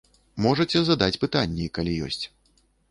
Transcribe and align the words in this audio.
Можаце, 0.45 0.79
задаць 0.89 1.21
пытанні, 1.27 1.71
калі 1.79 1.97
ёсць. 2.09 2.23